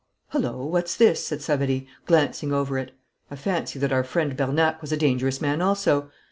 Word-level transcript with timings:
'Hullo, 0.29 0.65
what's 0.65 0.95
this?' 0.95 1.23
said 1.23 1.43
Savary, 1.43 1.85
glancing 2.07 2.51
over 2.51 2.79
it. 2.79 2.89
'I 3.29 3.35
fancy 3.35 3.77
that 3.77 3.91
our 3.93 4.03
friend 4.03 4.35
Bernac 4.35 4.81
was 4.81 4.91
a 4.91 4.97
dangerous 4.97 5.39
man 5.39 5.61
also. 5.61 6.09